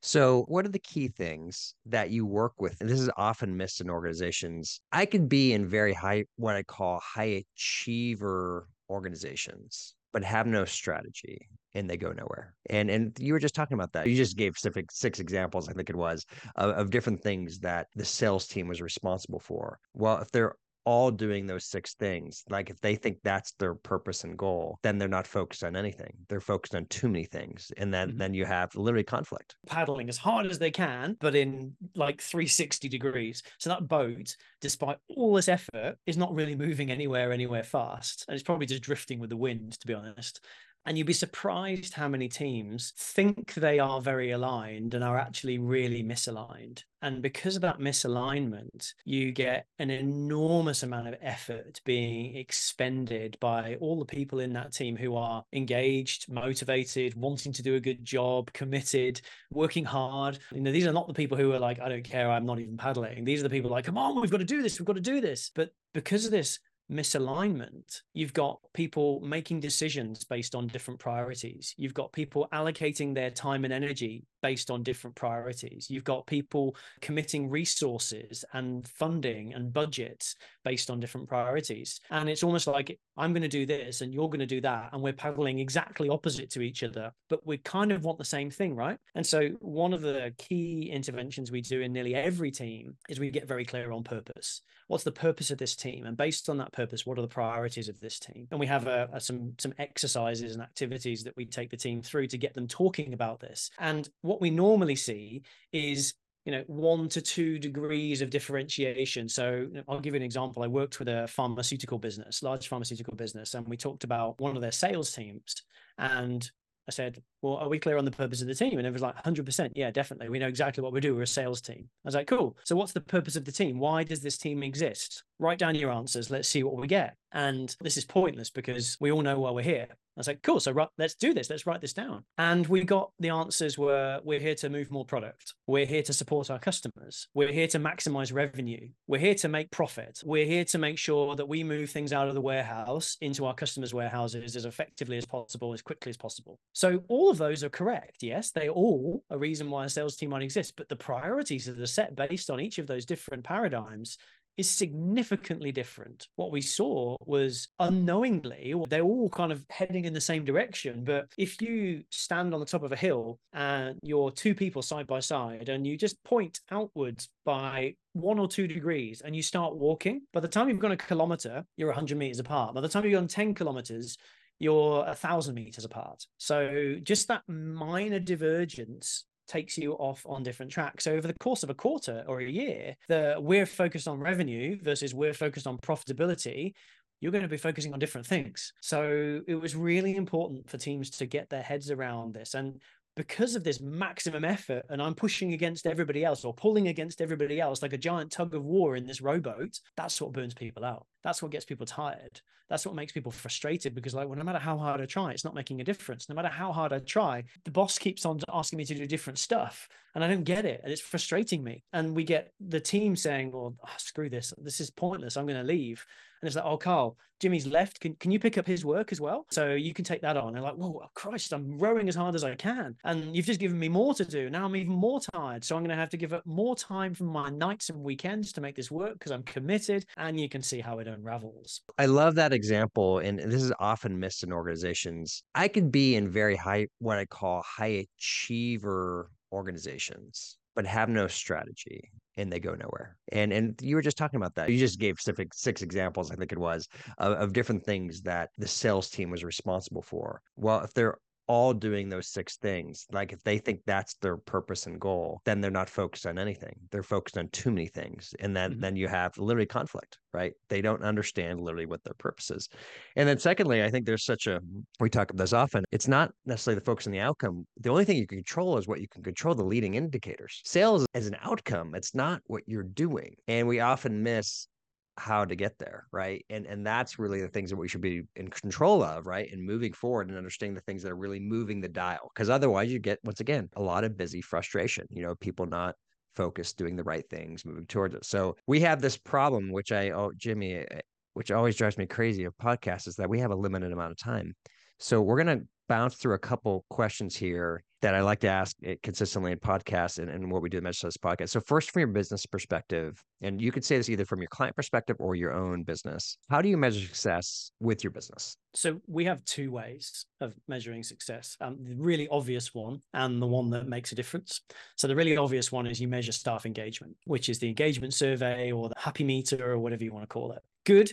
[0.02, 2.80] So, what are the key things that you work with?
[2.80, 4.80] And this is often missed in organizations.
[4.92, 10.64] I can be in very high, what I call high achiever organizations, but have no
[10.64, 12.54] strategy and they go nowhere.
[12.68, 14.06] And and you were just talking about that.
[14.06, 17.86] You just gave specific six examples, I think it was, of, of different things that
[17.94, 19.78] the sales team was responsible for.
[19.94, 24.24] Well, if they're all doing those six things, like if they think that's their purpose
[24.24, 26.12] and goal, then they're not focused on anything.
[26.28, 27.72] They're focused on too many things.
[27.76, 28.18] And then mm-hmm.
[28.18, 29.56] then you have literally conflict.
[29.66, 33.42] Paddling as hard as they can, but in like 360 degrees.
[33.58, 38.24] So that boat, despite all this effort, is not really moving anywhere, anywhere fast.
[38.28, 40.40] And it's probably just drifting with the wind, to be honest.
[40.84, 45.58] And you'd be surprised how many teams think they are very aligned and are actually
[45.58, 46.82] really misaligned.
[47.02, 53.76] And because of that misalignment, you get an enormous amount of effort being expended by
[53.80, 58.04] all the people in that team who are engaged, motivated, wanting to do a good
[58.04, 60.38] job, committed, working hard.
[60.52, 62.60] You know, these are not the people who are like, I don't care, I'm not
[62.60, 63.24] even paddling.
[63.24, 65.00] These are the people like, come on, we've got to do this, we've got to
[65.00, 65.50] do this.
[65.54, 66.58] But because of this
[66.92, 71.74] misalignment, you've got people making decisions based on different priorities.
[71.76, 75.88] You've got people allocating their time and energy based on different priorities.
[75.88, 82.00] You've got people committing resources and funding and budgets based on different priorities.
[82.10, 84.90] And it's almost like I'm going to do this and you're going to do that.
[84.92, 88.50] And we're paddling exactly opposite to each other, but we kind of want the same
[88.50, 88.98] thing, right?
[89.14, 93.30] And so one of the key interventions we do in nearly every team is we
[93.30, 94.62] get very clear on purpose.
[94.88, 96.04] What's the purpose of this team?
[96.04, 98.46] And based on that purpose, what are the priorities of this team?
[98.50, 102.02] And we have a, a, some some exercises and activities that we take the team
[102.02, 103.70] through to get them talking about this.
[103.78, 105.42] And what we normally see
[105.72, 106.14] is
[106.44, 110.66] you know one to two degrees of differentiation so i'll give you an example i
[110.66, 114.72] worked with a pharmaceutical business large pharmaceutical business and we talked about one of their
[114.72, 115.62] sales teams
[115.98, 116.50] and
[116.88, 118.78] I said, Well, are we clear on the purpose of the team?
[118.78, 119.72] And it was like 100%.
[119.74, 120.28] Yeah, definitely.
[120.28, 121.14] We know exactly what we do.
[121.14, 121.88] We're a sales team.
[122.04, 122.56] I was like, Cool.
[122.64, 123.78] So, what's the purpose of the team?
[123.78, 125.24] Why does this team exist?
[125.38, 126.30] Write down your answers.
[126.30, 127.16] Let's see what we get.
[127.32, 129.88] And this is pointless because we all know why we're here.
[129.90, 130.60] I was like, cool.
[130.60, 131.48] So let's do this.
[131.48, 132.24] Let's write this down.
[132.36, 135.54] And we got the answers were we're here to move more product.
[135.66, 137.28] We're here to support our customers.
[137.32, 138.90] We're here to maximize revenue.
[139.06, 140.20] We're here to make profit.
[140.22, 143.54] We're here to make sure that we move things out of the warehouse into our
[143.54, 146.58] customers' warehouses as effectively as possible, as quickly as possible.
[146.74, 148.22] So all of those are correct.
[148.22, 151.80] Yes, they all a reason why a sales team might exist, but the priorities that
[151.80, 154.18] are set based on each of those different paradigms
[154.56, 156.28] is significantly different.
[156.36, 161.04] What we saw was unknowingly, they're all kind of heading in the same direction.
[161.04, 165.06] But if you stand on the top of a hill and you're two people side
[165.06, 169.76] by side and you just point outwards by one or two degrees and you start
[169.76, 172.74] walking, by the time you've gone a kilometer, you're 100 meters apart.
[172.74, 174.18] By the time you've gone 10 kilometers,
[174.62, 176.24] you're a thousand meters apart.
[176.38, 181.02] So just that minor divergence takes you off on different tracks.
[181.02, 184.78] So over the course of a quarter or a year, the we're focused on revenue
[184.80, 186.74] versus we're focused on profitability,
[187.20, 188.72] you're going to be focusing on different things.
[188.80, 192.54] So it was really important for teams to get their heads around this.
[192.54, 192.80] And
[193.14, 197.60] because of this maximum effort and I'm pushing against everybody else or pulling against everybody
[197.60, 201.06] else like a giant tug of war in this rowboat, that's what burns people out.
[201.22, 202.40] That's what gets people tired.
[202.68, 205.44] That's what makes people frustrated because, like, well, no matter how hard I try, it's
[205.44, 206.30] not making a difference.
[206.30, 209.38] No matter how hard I try, the boss keeps on asking me to do different
[209.38, 210.80] stuff and I don't get it.
[210.82, 211.84] And it's frustrating me.
[211.92, 214.54] And we get the team saying, well, oh, screw this.
[214.56, 215.36] This is pointless.
[215.36, 216.06] I'm going to leave.
[216.42, 218.00] And it's like, oh, Carl, Jimmy's left.
[218.00, 219.46] Can, can you pick up his work as well?
[219.50, 220.56] So you can take that on.
[220.56, 222.96] And like, whoa, Christ, I'm rowing as hard as I can.
[223.04, 224.50] And you've just given me more to do.
[224.50, 225.64] Now I'm even more tired.
[225.64, 228.52] So I'm going to have to give up more time from my nights and weekends
[228.52, 230.04] to make this work because I'm committed.
[230.16, 231.82] And you can see how it unravels.
[231.98, 233.18] I love that example.
[233.18, 235.42] And this is often missed in organizations.
[235.54, 241.26] I could be in very high, what I call high achiever organizations but have no
[241.26, 243.16] strategy and they go nowhere.
[243.30, 244.70] And and you were just talking about that.
[244.70, 248.50] You just gave specific six examples, I think it was, of, of different things that
[248.58, 250.40] the sales team was responsible for.
[250.56, 254.86] Well, if they're all doing those six things, like if they think that's their purpose
[254.86, 256.74] and goal, then they're not focused on anything.
[256.90, 258.34] They're focused on too many things.
[258.40, 258.80] And then mm-hmm.
[258.80, 260.52] then you have literally conflict, right?
[260.68, 262.68] They don't understand literally what their purpose is.
[263.16, 264.60] And then secondly, I think there's such a
[265.00, 265.84] we talk about this often.
[265.92, 267.66] It's not necessarily the focus on the outcome.
[267.80, 270.60] The only thing you can control is what you can control the leading indicators.
[270.64, 273.34] Sales as an outcome, it's not what you're doing.
[273.48, 274.68] And we often miss
[275.18, 276.44] how to get there right?
[276.50, 279.50] And and that's really the things that we should be in control of right?
[279.52, 282.92] And moving forward and understanding the things that are really moving the dial because otherwise
[282.92, 285.94] you get once again a lot of busy frustration you know people not
[286.34, 288.24] focused doing the right things moving towards it.
[288.24, 291.00] So we have this problem which i oh jimmy eh,
[291.34, 294.18] which always drives me crazy of podcasts is that we have a limited amount of
[294.18, 294.54] time.
[294.98, 298.76] So we're going to bounce through a couple questions here that I like to ask
[299.02, 301.50] consistently in podcasts and, and what we do in Measure success podcast.
[301.50, 304.74] So first from your business perspective, and you could say this either from your client
[304.74, 306.36] perspective or your own business.
[306.50, 308.56] How do you measure success with your business?
[308.74, 311.56] So we have two ways of measuring success.
[311.60, 314.60] Um, the really obvious one and the one that makes a difference.
[314.96, 318.72] So the really obvious one is you measure staff engagement, which is the engagement survey
[318.72, 320.62] or the happy meter or whatever you want to call it.
[320.84, 321.12] Good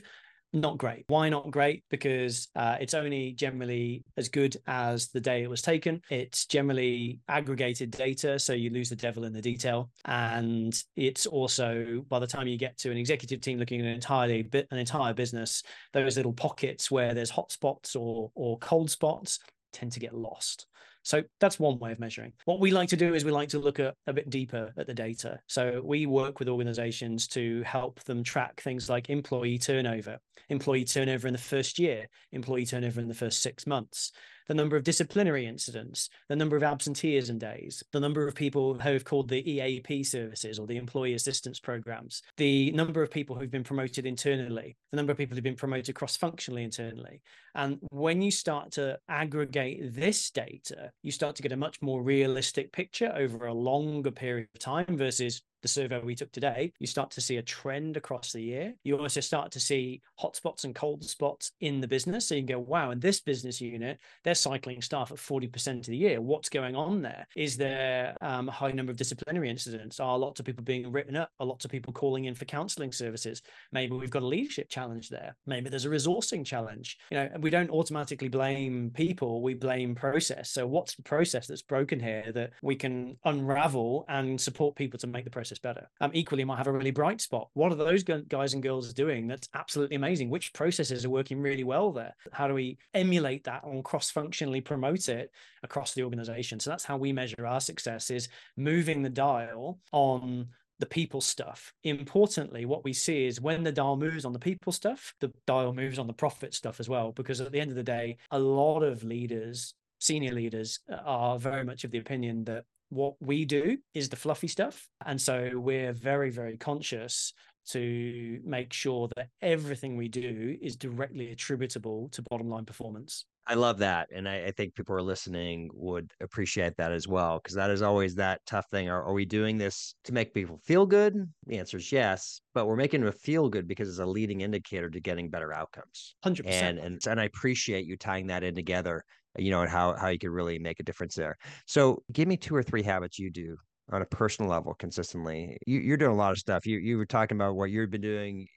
[0.54, 1.06] not great.
[1.08, 1.84] Why not great?
[1.90, 6.02] Because uh, it's only generally as good as the day it was taken.
[6.10, 9.92] It's generally aggregated data, so you lose the devil in the detail.
[10.06, 13.94] And it's also by the time you get to an executive team looking at an
[13.94, 19.40] entirely an entire business, those little pockets where there's hot spots or or cold spots
[19.72, 20.66] tend to get lost.
[21.10, 22.34] So that's one way of measuring.
[22.46, 24.86] What we like to do is we like to look at a bit deeper at
[24.86, 25.40] the data.
[25.48, 30.20] So we work with organizations to help them track things like employee turnover,
[30.50, 34.12] employee turnover in the first year, employee turnover in the first six months,
[34.50, 38.92] the number of disciplinary incidents, the number of absenteeism days, the number of people who
[38.92, 43.52] have called the EAP services or the employee assistance programs, the number of people who've
[43.52, 47.22] been promoted internally, the number of people who've been promoted cross functionally internally.
[47.54, 52.02] And when you start to aggregate this data, you start to get a much more
[52.02, 56.88] realistic picture over a longer period of time versus the survey we took today, you
[56.88, 58.74] start to see a trend across the year.
[58.84, 62.28] You also start to see hotspots and cold spots in the business.
[62.28, 65.86] So you can go, wow, in this business unit, they're cycling staff at 40% of
[65.86, 66.22] the year.
[66.22, 67.28] What's going on there?
[67.36, 70.00] Is there um, a high number of disciplinary incidents?
[70.00, 71.32] Are lots of people being written up?
[71.40, 73.42] Are lots of people calling in for counseling services?
[73.72, 75.36] Maybe we've got a leadership challenge there.
[75.46, 76.98] Maybe there's a resourcing challenge.
[77.12, 80.52] You know, we don't automatically blame people, we blame process.
[80.52, 85.08] So what's the process that's broken here that we can unravel and support people to
[85.08, 85.90] make the process process better.
[86.02, 87.50] Um, equally, might have a really bright spot.
[87.54, 90.30] What are those guys and girls doing that's absolutely amazing?
[90.30, 92.16] Which processes are working really well there?
[92.32, 95.32] How do we emulate that and cross-functionally promote it
[95.64, 96.60] across the organization?
[96.60, 100.48] So that's how we measure our success is moving the dial on
[100.80, 101.74] the people stuff.
[101.84, 105.74] Importantly, what we see is when the dial moves on the people stuff, the dial
[105.74, 107.12] moves on the profit stuff as well.
[107.12, 111.38] Because at the end of the day, a lot of leaders, senior leaders, uh, are
[111.38, 114.88] very much of the opinion that what we do is the fluffy stuff.
[115.06, 117.34] And so we're very, very conscious
[117.70, 123.26] to make sure that everything we do is directly attributable to bottom line performance.
[123.46, 124.10] I love that.
[124.14, 127.82] And I, I think people are listening would appreciate that as well, because that is
[127.82, 128.90] always that tough thing.
[128.90, 131.16] Are, are we doing this to make people feel good?
[131.48, 134.90] The answer is yes, but we're making them feel good because it's a leading indicator
[134.90, 136.16] to getting better outcomes.
[136.24, 136.46] 100%.
[136.46, 139.04] And, and, and I appreciate you tying that in together
[139.40, 141.38] you know, and how how you could really make a difference there.
[141.66, 143.58] So, give me two or three habits you do
[143.92, 145.58] on a personal level consistently.
[145.66, 146.66] You, are doing a lot of stuff.
[146.66, 148.48] You you were talking about what you've been doing.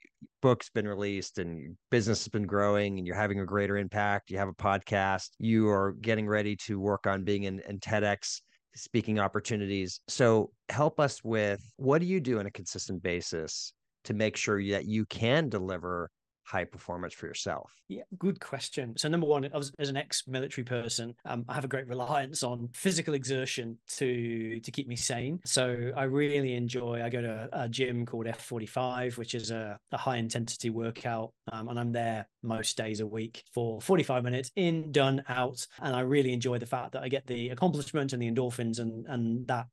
[0.41, 4.29] Books been released and business has been growing, and you're having a greater impact.
[4.29, 5.29] You have a podcast.
[5.39, 8.41] You are getting ready to work on being in, in TEDx
[8.75, 9.99] speaking opportunities.
[10.07, 13.73] So, help us with what do you do on a consistent basis
[14.05, 16.09] to make sure that you can deliver
[16.43, 17.71] high performance for yourself?
[17.87, 18.95] Yeah, good question.
[18.97, 23.13] So number one, as, an ex-military person, um, I have a great reliance on physical
[23.13, 25.39] exertion to to keep me sane.
[25.45, 27.03] So I really enjoy.
[27.03, 31.33] I go to a, a gym called F45, which is a, a high intensity workout,
[31.51, 35.95] um, and I'm there most days a week for 45 minutes, in, done, out, and
[35.95, 39.47] I really enjoy the fact that I get the accomplishment and the endorphins and and
[39.47, 39.67] that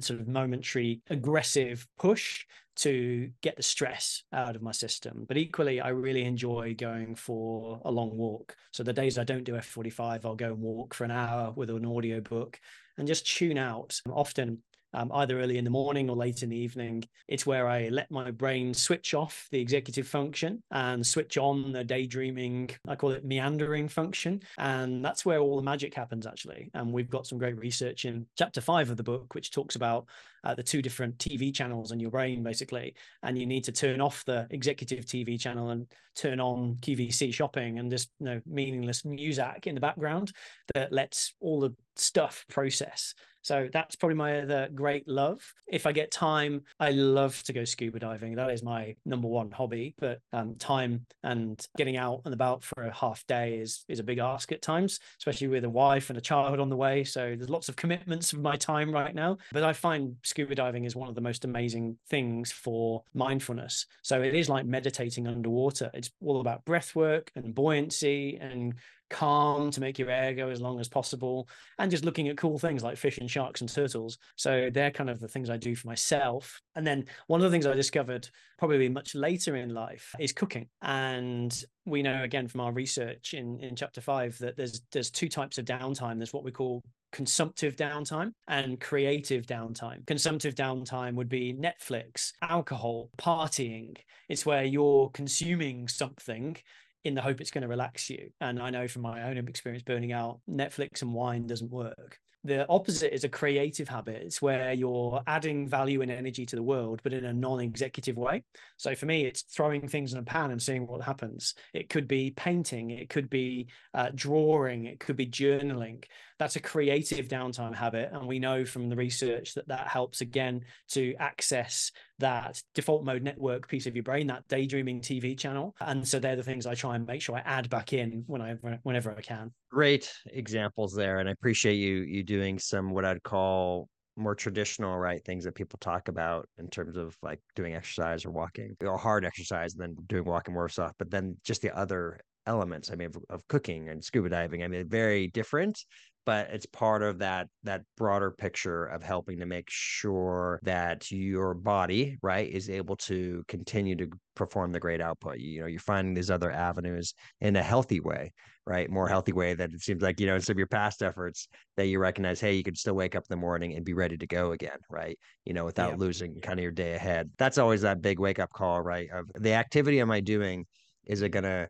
[0.00, 2.44] sort of momentary aggressive push
[2.76, 5.24] to get the stress out of my system.
[5.28, 8.56] But equally, I really enjoy going for a long walk.
[8.72, 11.70] So the days I don't do F45, I'll go and walk for an hour with
[11.70, 12.60] an audio book
[12.96, 14.00] and just tune out.
[14.10, 14.58] Often
[14.94, 17.04] um, either early in the morning or late in the evening.
[17.28, 21.84] It's where I let my brain switch off the executive function and switch on the
[21.84, 24.42] daydreaming, I call it meandering function.
[24.58, 26.70] And that's where all the magic happens, actually.
[26.74, 30.06] And we've got some great research in chapter five of the book, which talks about
[30.44, 32.94] uh, the two different TV channels in your brain, basically.
[33.22, 37.78] And you need to turn off the executive TV channel and turn on QVC shopping
[37.78, 40.32] and this you know, meaningless music in the background
[40.74, 45.40] that lets all the stuff process so that's probably my other great love.
[45.66, 48.36] If I get time, I love to go scuba diving.
[48.36, 49.94] That is my number one hobby.
[49.98, 54.04] But um, time and getting out and about for a half day is is a
[54.04, 57.04] big ask at times, especially with a wife and a child on the way.
[57.04, 59.38] So there's lots of commitments of my time right now.
[59.52, 63.86] But I find scuba diving is one of the most amazing things for mindfulness.
[64.02, 65.90] So it is like meditating underwater.
[65.94, 68.74] It's all about breath work and buoyancy and
[69.12, 71.46] calm to make your air go as long as possible
[71.78, 75.10] and just looking at cool things like fish and sharks and turtles so they're kind
[75.10, 78.28] of the things i do for myself and then one of the things i discovered
[78.58, 83.60] probably much later in life is cooking and we know again from our research in
[83.60, 87.76] in chapter 5 that there's there's two types of downtime there's what we call consumptive
[87.76, 90.04] downtime and creative downtime.
[90.06, 93.96] Consumptive downtime would be Netflix, alcohol, partying.
[94.28, 96.56] It's where you're consuming something
[97.04, 98.30] in the hope it's going to relax you.
[98.40, 102.18] And I know from my own experience burning out, Netflix and wine doesn't work.
[102.44, 104.20] The opposite is a creative habit.
[104.22, 108.16] It's where you're adding value and energy to the world, but in a non executive
[108.16, 108.42] way.
[108.78, 111.54] So for me, it's throwing things in a pan and seeing what happens.
[111.72, 116.02] It could be painting, it could be uh, drawing, it could be journaling.
[116.38, 118.10] That's a creative downtime habit.
[118.12, 123.22] And we know from the research that that helps again to access that default mode
[123.22, 125.74] network piece of your brain, that daydreaming TV channel.
[125.80, 128.40] And so they're the things I try and make sure I add back in when
[128.40, 128.52] I,
[128.82, 129.52] whenever I can.
[129.70, 131.18] Great examples there.
[131.18, 135.54] And I appreciate you, you doing some, what I'd call more traditional right things that
[135.54, 139.82] people talk about in terms of like doing exercise or walking or hard exercise and
[139.82, 143.48] then doing walking more stuff but then just the other elements i mean of, of,
[143.48, 145.78] cooking and scuba diving i mean very different
[146.24, 151.54] but it's part of that that broader picture of helping to make sure that your
[151.54, 155.38] body right is able to continue to perform the great output.
[155.38, 158.32] You know you're finding these other avenues in a healthy way
[158.64, 158.88] right?
[158.88, 161.48] More healthy way that it seems like you know in some of your past efforts
[161.76, 164.16] that you recognize hey you can still wake up in the morning and be ready
[164.16, 165.18] to go again right?
[165.44, 165.96] You know without yeah.
[165.96, 167.30] losing kind of your day ahead.
[167.38, 170.66] That's always that big wake up call right of the activity am i doing?
[171.04, 171.68] Is it going to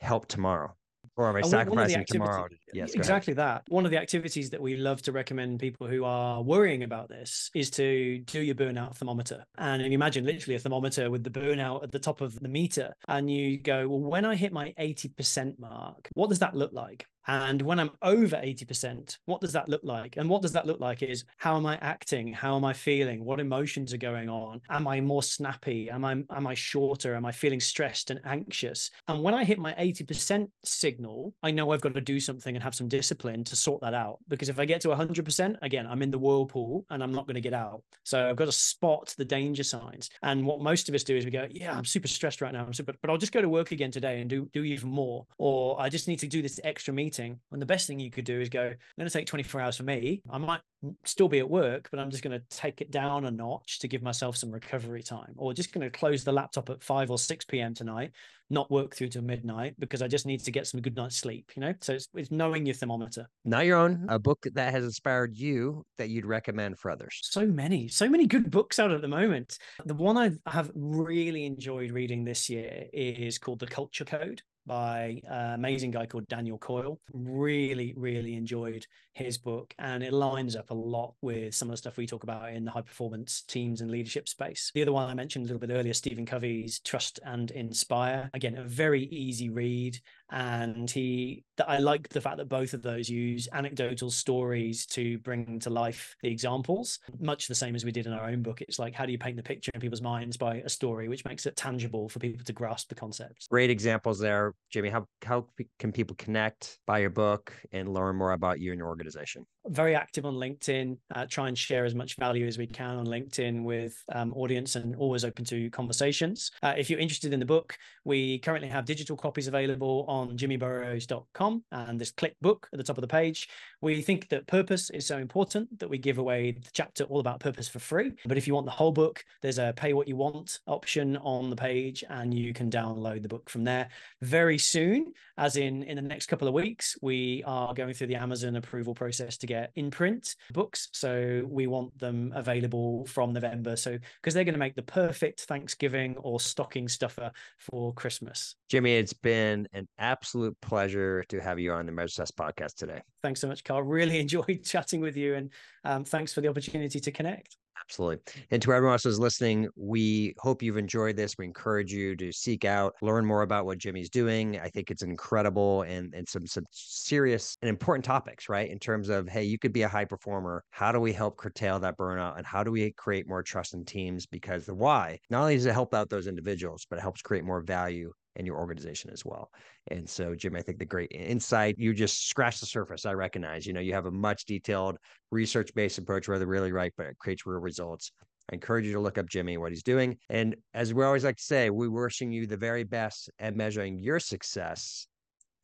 [0.00, 0.74] help tomorrow
[1.16, 2.48] or am I sacrificing tomorrow?
[2.72, 3.62] Yes, exactly that.
[3.68, 7.50] One of the activities that we love to recommend people who are worrying about this
[7.54, 9.44] is to do your burnout thermometer.
[9.58, 12.94] And imagine literally a thermometer with the burnout at the top of the meter.
[13.08, 17.06] And you go, well, when I hit my 80% mark, what does that look like?
[17.26, 20.16] And when I'm over 80%, what does that look like?
[20.16, 22.32] And what does that look like is how am I acting?
[22.32, 23.24] How am I feeling?
[23.24, 24.60] What emotions are going on?
[24.70, 25.90] Am I more snappy?
[25.90, 27.14] Am I am I shorter?
[27.14, 28.90] Am I feeling stressed and anxious?
[29.08, 32.62] And when I hit my 80% signal, I know I've got to do something and
[32.62, 34.18] have some discipline to sort that out.
[34.28, 37.34] Because if I get to 100%, again, I'm in the whirlpool and I'm not going
[37.34, 37.82] to get out.
[38.04, 40.10] So I've got to spot the danger signs.
[40.22, 42.64] And what most of us do is we go, yeah, I'm super stressed right now.
[42.64, 45.26] I'm super, but I'll just go to work again today and do do even more.
[45.38, 47.40] Or I just need to do this extra meeting meeting.
[47.52, 49.76] And the best thing you could do is go, I'm going to take 24 hours
[49.76, 50.22] for me.
[50.30, 50.60] I might
[51.04, 53.88] still be at work, but I'm just going to take it down a notch to
[53.88, 57.18] give myself some recovery time, or just going to close the laptop at 5 or
[57.18, 57.74] 6 p.m.
[57.74, 58.12] tonight,
[58.50, 61.52] not work through to midnight because I just need to get some good night's sleep,
[61.56, 61.74] you know?
[61.80, 63.26] So it's, it's knowing your thermometer.
[63.44, 67.18] Now your own, a book that has inspired you that you'd recommend for others.
[67.22, 69.58] So many, so many good books out at the moment.
[69.86, 75.20] The one I have really enjoyed reading this year is called The Culture Code by
[75.28, 77.00] an amazing guy called Daniel Coyle.
[77.12, 81.76] Really, really enjoyed his book, and it lines up a lot with some of the
[81.76, 84.72] stuff we talk about in the high performance teams and leadership space.
[84.74, 88.30] The other one I mentioned a little bit earlier, Stephen Covey's Trust and Inspire.
[88.34, 90.00] Again, a very easy read,
[90.34, 95.18] and he that I like the fact that both of those use anecdotal stories to
[95.18, 98.60] bring to life the examples, much the same as we did in our own book.
[98.60, 101.24] It's like how do you paint the picture in people's minds by a story, which
[101.24, 103.46] makes it tangible for people to grasp the concepts.
[103.46, 104.88] Great examples there, Jimmy.
[104.88, 105.46] How how
[105.78, 109.46] can people connect, buy your book, and learn more about you and your organization?
[109.66, 110.96] very active on LinkedIn.
[111.14, 114.76] Uh, try and share as much value as we can on LinkedIn with um, audience,
[114.76, 116.50] and always open to conversations.
[116.62, 121.64] Uh, if you're interested in the book, we currently have digital copies available on jimmyburroughes.com,
[121.72, 123.48] and there's click book at the top of the page.
[123.80, 127.40] We think that purpose is so important that we give away the chapter all about
[127.40, 128.12] purpose for free.
[128.26, 131.50] But if you want the whole book, there's a pay what you want option on
[131.50, 133.88] the page, and you can download the book from there.
[134.22, 138.16] Very soon, as in in the next couple of weeks, we are going through the
[138.16, 140.88] Amazon approval process to get in print books.
[140.92, 143.76] So we want them available from November.
[143.76, 148.56] So because they're going to make the perfect Thanksgiving or stocking stuffer for Christmas.
[148.68, 153.00] Jimmy, it's been an absolute pleasure to have you on the Measure Success podcast today.
[153.22, 153.82] Thanks so much, Carl.
[153.82, 155.50] Really enjoyed chatting with you and
[155.84, 157.56] um, thanks for the opportunity to connect.
[157.80, 158.20] Absolutely.
[158.50, 161.36] And to everyone else who's listening, we hope you've enjoyed this.
[161.36, 164.58] We encourage you to seek out, learn more about what Jimmy's doing.
[164.58, 168.70] I think it's incredible and, and some, some serious and important topics, right?
[168.70, 170.62] In terms of, hey, you could be a high performer.
[170.70, 172.38] How do we help curtail that burnout?
[172.38, 174.24] And how do we create more trust in teams?
[174.24, 177.44] Because the why, not only does it help out those individuals, but it helps create
[177.44, 179.50] more value and your organization as well.
[179.90, 183.06] And so, Jim, I think the great insight, you just scratch the surface.
[183.06, 184.98] I recognize, you know, you have a much detailed
[185.30, 188.12] research based approach where they're really right, but it creates real results.
[188.50, 190.18] I encourage you to look up Jimmy, what he's doing.
[190.28, 193.98] And as we always like to say, we're wishing you the very best at measuring
[193.98, 195.06] your success.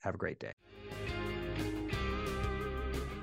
[0.03, 0.53] Have a great day.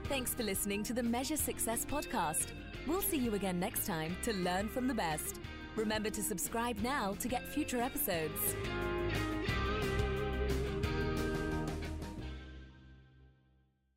[0.03, 2.47] Thanks for listening to the Measure Success podcast.
[2.85, 5.39] We'll see you again next time to learn from the best.
[5.77, 8.55] Remember to subscribe now to get future episodes.